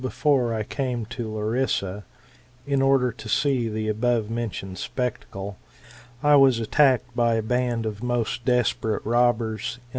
5 0.01 0.03
before 0.03 0.51
I 0.51 0.63
came 0.63 1.05
to 1.05 1.27
Larissa^, 1.29 2.01
in 2.65 2.81
order 2.81 3.11
to 3.11 3.29
see 3.29 3.69
the 3.69 3.87
above 3.87 4.31
mentioned 4.31 4.79
spectacle, 4.79 5.59
I 6.23 6.37
was 6.37 6.57
attacked 6.59 7.15
by 7.15 7.35
a 7.35 7.43
band 7.43 7.85
of 7.85 8.01
most 8.01 8.43
desperate 8.43 9.05
robbers, 9.05 9.77
in. 9.77 9.81